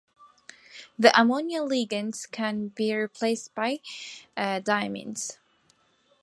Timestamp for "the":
0.97-1.11